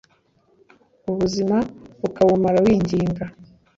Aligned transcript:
ubuzima 1.09 1.57
ukabumara 2.07 2.57
winginga; 2.65 3.25